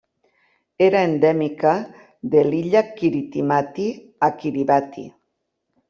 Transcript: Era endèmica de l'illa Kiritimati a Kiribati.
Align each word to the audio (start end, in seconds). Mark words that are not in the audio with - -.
Era 0.85 1.03
endèmica 1.09 1.73
de 2.35 2.43
l'illa 2.49 2.85
Kiritimati 2.97 3.89
a 4.31 4.35
Kiribati. 4.41 5.07